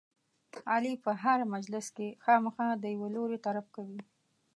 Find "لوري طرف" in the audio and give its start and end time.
3.15-3.65